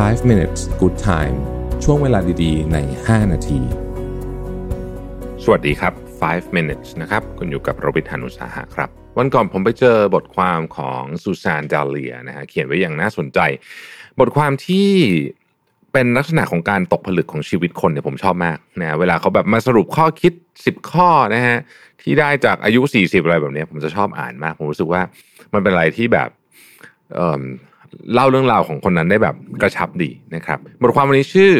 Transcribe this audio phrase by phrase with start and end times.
[0.00, 1.36] 5 minutes good time
[1.84, 3.60] ช่วงเวลาดีๆ ใน 5 นาที
[5.44, 13.38] สวัสดีครับ 5 minutes นะครับ คุณอยู่กับโรบิทานุสาหะครับ วันก่อนผมไปเจอบทความของซูซานดาเลียนะฮะเขียนไว้อย่างน่าสนใจ
[14.20, 14.90] บทความที่
[15.92, 20.32] เป็นลักษณะของการตกผลึกของชีวิตคนเนี่ยผมชอบมากนะเวลาเขาแบบมาสรุปข้อคิด
[20.64, 21.58] 10 ข้อนะฮะ
[22.02, 25.02] ที่ได้จากอายุ 40 อะไรแบบนี้ผมจะชอบอ่านมาก ผมรู้สึกว่า
[25.54, 26.28] มันเป็นอะไรที่แบบ
[28.14, 31.52] เล่าเรื่องราวของคนนั้นได้แบบกระชับดีนะครับ บทความวันนี้ชื่อ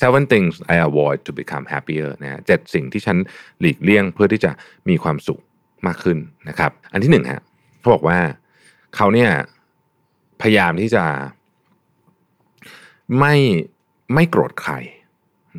[0.00, 3.16] seven things I avoid to become happier นะเจ็ดสิ่งที่ฉัน
[3.60, 4.50] หลีกเลี่ยงเพื่อที่จะ
[4.88, 5.40] มีความสุข
[5.86, 6.18] มากขึ้น
[6.48, 7.42] นะครับ อันที่หนึ่งฮะ
[7.80, 8.18] เขาบอกว่า
[8.96, 9.30] เขาเนี่ย
[10.42, 11.04] พยายามที่จะ
[13.18, 13.34] ไม่
[14.14, 14.74] ไม่โกรธใคร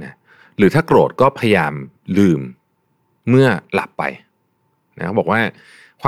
[0.03, 0.13] นะ
[0.57, 1.73] หรือถ้าโกรธก็พยายาม
[2.17, 2.41] ลืม
[3.29, 4.03] เมื่อหลับไป
[4.97, 5.41] นะเขาบอกว่า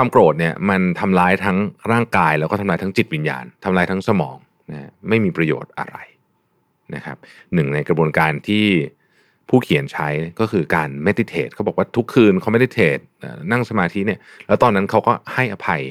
[0.02, 1.58] วามโกรธเนี่ยมันทำร้ายทั้ง
[1.92, 4.36] ร่างกาย แล้วก็ทำลายทั้งจิตวิญญาณทำลายทั้งสมอง
[4.70, 5.98] นะไม่มีประโยชน์อะไร
[6.94, 7.16] นะครับ
[7.54, 8.66] หนึ่งในกระบวนการที่
[9.48, 10.08] ผู้เขียนใช้
[10.40, 12.98] ก็คือการเมดิเทตเขาบอกว่าทุกคืนเขาเมดิเทต
[13.52, 15.82] นั่งสมาธิเนี่ยแล้วตอนนั้นเขาก็ให้อภัย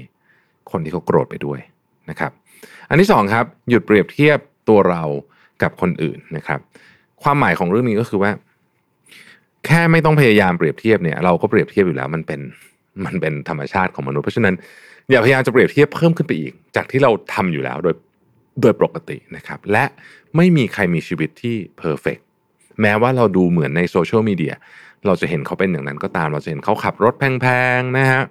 [0.71, 1.59] คนที่เขาโกรธไปด้วย
[2.09, 2.31] นะครับ
[2.89, 5.03] อันที่สองครับหยุดเปรียบเทียบตัวเรา
[5.61, 6.59] กับคนอื่นนะครับ
[7.23, 8.31] ความหมายของเรื่องนี้ก็คือว่า
[9.65, 12.41] แค่ไม่ต้องพยายามเปรียบเทียบเนี่ยเราก็เปรียบเทียบอยู่แล้วมันเป็น
[13.05, 14.55] มันเป็นธรรมชาติของมนุษย์เพราะฉะนั้น
[15.11, 17.95] อย่าพยายามจะเปรียบเทียบเพิ่มขึ้นไปอีก จากที่เราทำอยู่แล้วโดย
[18.61, 19.85] โดยปกตินะครับ และ
[20.35, 22.17] ไม่มีใครมีชีวิตที่เพอร์เฟก
[22.81, 24.53] แม้ว่าเราดูเหมือนในโซเชียลมีเดีย
[25.05, 27.45] เราจะเห็นเขาเป็นอย่างนั้นก็ตาม เราจะเห็นเขาขับรถแพ
[27.77, 28.21] งๆนะฮะ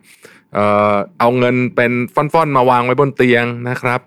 [0.55, 0.59] เอ
[0.93, 4.01] อเอาเงินเป็นฟ่อนๆมาวางไว้บนเตียงนะครับ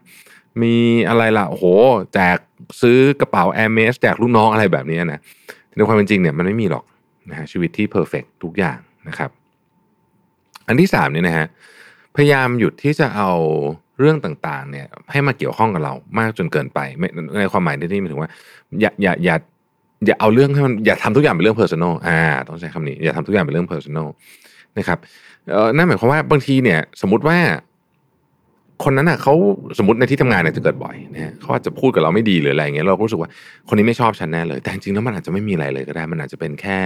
[0.62, 0.76] มี
[1.10, 1.66] อะไรล่ะโอ้โห
[2.14, 2.38] แจก
[2.82, 5.22] ซื้อกระเป๋าแอร์เมสแจกลูกน้องอะไรแบบนี้นะ
[5.76, 6.86] ในความเป็นจริงเนี่ยมันไม่มีหรอก
[7.30, 9.30] นะฮะชีวิตที่ perfect ทุกอย่างนะครับ
[10.70, 11.48] อันที่สามเนี่ยนะฮะ
[12.16, 13.32] พยายามหยุดที่จะเอา
[14.00, 16.80] เรื่องต่างๆ เนี่ย ให้มาเกี่ยวข้องกับเรามากจนเกินไป
[17.40, 18.30] ในความหมายที่นี่หมายถึงว่า
[18.82, 19.36] อย่าอย่าอย่า
[20.06, 24.08] อย่าเอาเรื่องให้มันอย่าทำทุกอย่างเป็นเรื่อง personal อ่า ต้องใช้คำนี้ อย่าทำทุกอย่างเป็นเรื่อง personal
[24.78, 24.98] นะครับ
[25.52, 27.38] เออนั่นหมายความว่าบางทีเนี่ย สมมติว่า
[28.84, 29.34] คนนั้นอะเขา
[29.78, 33.30] สมมติในที่ทำงานเนี่ยจะเกิดบ่อยนะฮะเขาอาจจะพูดกับเราไม่ดีหรืออะไรเงี้ยเราก็รู้สึกว่า
[33.68, 36.80] คนนี้ไม่ชอบฉันแน่เลย แต่จริงๆแล้วมันอาจจะไม่มีอะไรเลยก็ได้ มันอาจจะเป็นแค่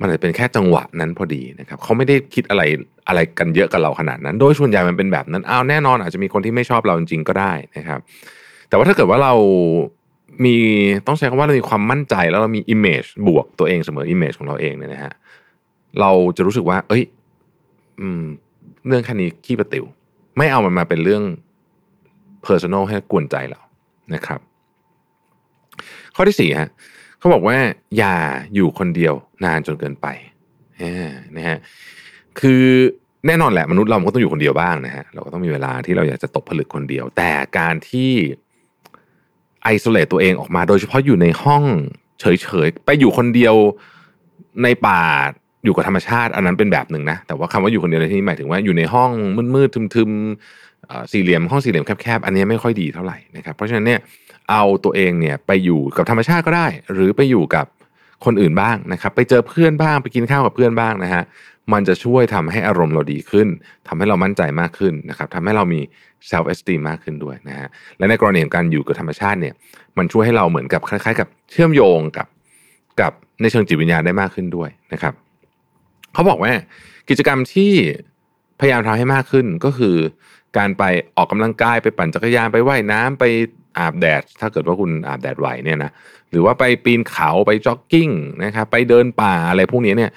[0.00, 2.62] มันอาจจะเป็นแค่จังหวะนั้นพอดีนะครับเขาไม่ได้คิดอะไร
[3.08, 7.98] อะไรกันเยอะกับเราขนาดนั้น โดยส่วนใหญ่มันเป็นแบบนั้นอ้าวแน่นอนอาจจะมีคนที่ไม่ชอบเราจริงๆก็ได้นะครับ
[8.68, 9.34] แต่ว่าถ้าเกิดว่าเรา
[10.44, 10.56] มี
[11.06, 15.12] ต้องใช้คำว่าเรามีความมั่นใจแล้วเรามี image บวกตัวเองเสมอ image ของเราเองเนี่ยนะฮะ
[16.00, 17.02] เราจะรู้สึกว่า เอ้ย
[18.00, 18.24] อืม
[18.86, 19.84] เรื่องแค่นี้ขี้ประติว
[20.36, 21.22] ไม่เอามันมาเป็นเรื่อง
[22.46, 23.60] personal ให้กวนใจเรา
[24.14, 24.40] นะครับ
[26.16, 26.68] ข้อที่สี่ฮะ
[27.24, 27.58] เขาบอกว่า
[27.98, 28.16] อย่า
[28.54, 29.14] อยู่คนเดียว
[29.44, 30.06] นานจนเกินไป
[31.36, 31.58] นะฮะ
[32.40, 32.64] คือ
[33.26, 38.12] แน่นอนแหละมนุษย์เราก็ต้องอยู่คนเดียวบ้างนะฮะเราก็ต้องมีเวลาที่เราอยากจะตกผลึกคนเดียว แต่การที่
[39.62, 41.64] ไอโซเลตตัวเองออกมา โดยเฉพาะอยู่ในห้อง
[42.20, 42.24] เฉ
[42.66, 43.54] ยๆ ไปอยู่คนเดียว
[44.62, 45.02] ในป่า
[45.64, 49.10] อยู่กับธรรมชาติอันนั้นเป็นแบบหนึ่งนะ แต่ว่าคำว่าอยู่คนเดียวในที่นี้หมายถึงว่าอยู่ในห้อง
[49.54, 54.00] มืดๆทึมๆสี่เหลี่ยมห้องสี่เหลี่ยมแคบๆอันนี้ไม่ค่อยดีเท่าไหร่นะครับเพราะฉะนั้นเนี่ย
[54.50, 57.66] เอาตัวเองเนี่ยไปอยู่กับธรรมชาติก็ได้ หรือไปอยู่กับ
[58.24, 61.22] คนอื่นบ้างนะครับ ไปเจอเพื่อนบ้างไปกินข้าวกับเพื่อนบ้างนะฮะ
[61.72, 63.48] มันจะช่วยทำให้อารมณ์เราดีขึ้น
[63.88, 65.80] ทำให้เรามั่นใจมากขึ้นนะครับทำให้เรามี
[66.30, 69.54] self esteem มากขึ้นด้วยนะฮะและในกรณีของการอยู่กับธรรมชาติเนี่ย
[69.98, 72.26] มันช่วยให้เราเหมือนกับคล้าย ๆ กับเชื่อมโยงกับ
[73.00, 75.14] กับในเชิงจิตวิญญาณได้มากขึ้นด้วยนะครับ
[76.14, 76.52] เขาบอกว่า
[77.08, 77.72] กิจกรรมที่
[78.60, 79.96] พยายามทำให้มากขึ้นก็คือ
[80.56, 80.82] การไป
[81.16, 83.24] ออกกำลังกายไปปั่นจักรยานไปไว่ายน้ำไป
[83.78, 85.90] อาบแดด ถ้าเกิดว่าคุณอาบแดดไหวเนี่ยนะ
[86.30, 88.08] หรือว่าไปปีนเขาไปจ็อกกิ้ง
[88.44, 90.10] นะครับไปเดินป่าอะไรพวกนี้เนี่ย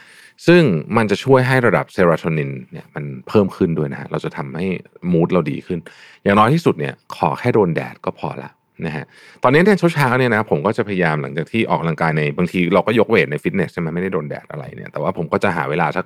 [0.47, 0.63] ซึ่ง
[0.97, 4.67] มันจะช่วยให้ระดับเซโรโทนินเนี่ยมันเพิ่มขึ้นด้วยนะฮะเราจะทำให้
[5.11, 5.79] mood เราดีขึ้น
[6.23, 8.49] อย่างน้อยที่สุดเนี่ยขอแค่โดนแดดก็พอละ
[8.85, 9.05] นะฮะ
[9.43, 16.05] ตอนนี้เนี่ยเช้าๆเนี่ยนะผมก็จะพยายามหลังจากที่ออกกำลังกายในบางทีเราก็ยก weight ในฟิตเนสใช่ไหมไม่ได้โดนแดดอะไรเนี่ยแต่ว่าผมก็จะหาเวลาสัก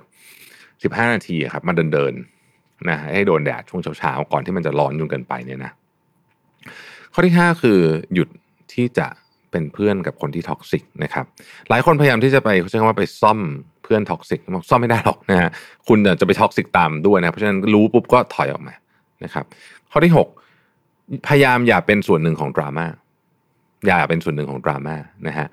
[0.82, 2.12] สิบห้านาทีครับมาเดินเดิน
[2.88, 5.72] นะให้โดนแดดช่วงเช้าๆก่อนที่มันจะร้อนจนเกินไปเนี่ยนะ
[7.12, 7.78] ข้อที่ 5 คือ
[8.14, 8.28] หยุด
[8.74, 9.06] ที่จะ
[9.50, 11.24] เป็นเพื่อนกับคนที่ toxic นะครับ
[11.68, 13.38] หลายคนพยายามที่จะไปเขาใช้คำว่าไปซ่อม
[13.82, 15.50] เพื่อน toxicซ่อมไม่ได้หรอกนะฮะ
[15.88, 18.74] คุณจะไป toxic ตามด้วยนะเพราะฉะนั้นรู้ปุ๊บก็ถอยออกมา
[19.24, 19.44] นะครับ
[19.90, 20.41] ข้อที่ 6
[21.28, 22.86] พยายามอย่าเป็นส่วนหนึ่งของดราม่า
[23.86, 25.46] อย่าเป็นส่วนหนึ่งของดราม่านะฮะ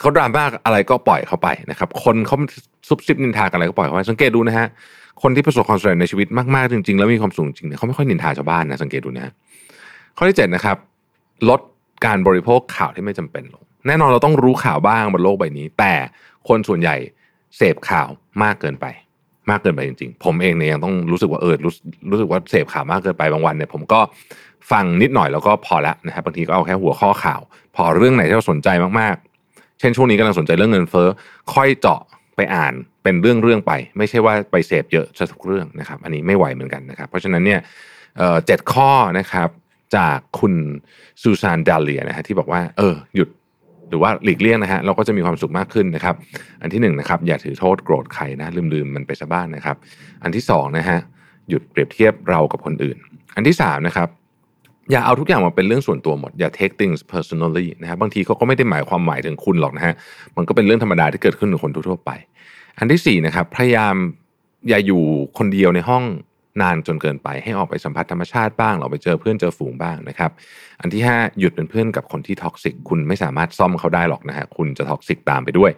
[0.00, 2.36] เขาดราม่าอะไรก็ปล่อยเขาไปนะครับ คนเขา
[2.88, 4.66] ซุบซิบนินทากันอะไรก็ปล่อยเขาไปสังเกตดูนะฮะ
[5.22, 9.32] คนที่ประสบความสำเร็จในชีวิตมากๆจริงๆ แล้วมีความสุขจริงเนี่ยเขาไม่ค่อยนินทาชาวบ้านนะสังเกตดูนะ
[10.16, 10.76] ข้อที่7นะครับ
[11.48, 11.60] ลด
[12.06, 15.94] การบริโภคข่าวที่ไม่จำเป็นลง แน่นอนเราต้องรู้ข่าวบ้างบนโลกใบนี้ แต่
[16.48, 16.96] คนส่วนใหญ่
[17.56, 18.08] เสพข่าว
[18.42, 18.86] มากเกินไป
[19.50, 21.72] มากเกินไปจริง ๆ ผมเองเนี่ยยังต้องรู้สึกว่าเออรู้
[22.10, 24.00] รู้สึกว่าเสพข่าวมากเกินไปบางวันเนี่ยผมก็
[24.72, 27.40] ฟังนิดหน่อยแล้วก็พอละนะครับบางทีก็เอาแค่หัวข้อข่าว
[27.76, 28.68] พอเรื่องไหนที่เราสนใจ
[29.00, 31.08] มากๆ เช่นช่วงนี้กำลังสนใจเรื่องเงินเฟ้อ
[31.54, 32.00] ค่อยเจาะ
[32.36, 32.72] ไปอ่าน
[33.02, 37.60] เป็นเรื่องๆไป ไม่ใช่ว่าไปเสพเยอะซะทุกเรื่องนะครับ อันนี้ไม่ไหวเหมือนกันนะครับ เพราะฉะนั้นเนี่ย
[38.46, 39.48] เจ็ดข้อนะครับ
[39.96, 40.54] จากคุณ
[41.22, 43.28] ซูซานดาเลียนะฮะที่บอกว่า เออ หยุด
[43.88, 46.14] หรือว่าหลีกเลี่ยงนะฮะเราก็จะมีความสุขมากขึ้นนะครับ
[46.62, 49.76] อันที่หนึ่งนะครับ อย่าถือโทษโกรธใครนะลืมๆมันไปซะบ้างนะครับ
[50.22, 50.98] อันที่สองนะฮะ
[51.48, 52.96] หยุดเปรียบเทียบเรากับคนอื่น
[53.36, 54.08] อันที่สามนะครับ
[54.90, 59.94] อย่าเอาทุกอย่างมาเป็นเรื่องส่วนตัวหมด อย่า take things personally นะครับบางทีเขาก็ไม่ได้หมายความหมายถึงคุณหรอกนะฮะ
[60.36, 62.10] มันก็เป็นเรื่องธรรมดาที่เกิดขึ้นกับคนทั่วไป
[62.78, 63.94] อันที่สี่นะครับพยายาม
[64.68, 65.02] อย่าอยู่
[65.38, 66.04] คนเดียวในห้อง
[66.62, 70.30] นานจนเกินไป ให้ออกไปสัมผัสธรรมชาติบ้างออกไปเจอเพื่อนเจอฝูงบ้างนะครับ
[70.80, 75.70] อันที่ห้าหยุดเป็นเพื่อนกับคนที่ toxic คุณไม่สามารถซ่อมเขาได้หรอกนะฮะคุณจะ toxic ตามไปด้วย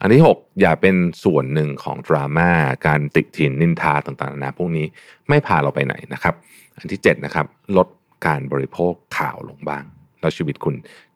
[0.00, 2.50] อันที่หกอย่าเป็นส่วนหนึ่งของดราม่า
[2.86, 4.86] การติฉินนินทาต่างๆนานาพวกนี้
[5.28, 6.34] ไม่พาเราไปไหนนะครับ
[6.78, 7.88] อันที่เจ็ดนะครับลด
[8.26, 9.84] การบริโภคข่าวลงบ้าง
[10.20, 10.74] แล้วชีวิตคุณ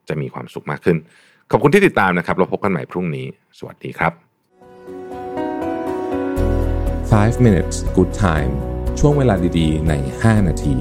[0.09, 0.97] จะมีความสุขมากขึ้น
[1.51, 3.27] ขอบคุณที่ติดตามนะครับ เราพบกันใหม่พรุ่งนี้
[3.59, 4.13] สวัสดีครับ
[7.13, 8.53] 5 minutes good time
[8.99, 9.93] ช่วงเวลาดีๆ ใน
[10.23, 10.77] 5 นาที